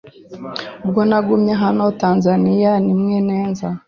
Ubwo 0.83 1.01
nagumye 1.09 1.53
aho 1.57 1.85
Tanzania 2.01 2.71
rimwe 2.85 3.15
nza 3.51 3.69